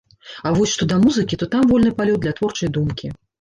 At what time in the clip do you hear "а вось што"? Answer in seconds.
0.45-0.87